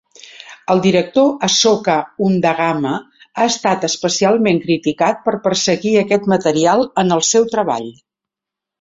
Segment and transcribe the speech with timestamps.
[0.75, 1.97] El director Asoka
[2.29, 7.91] Handagama ha estat especialment criticat per perseguir aquest material en el seu treball.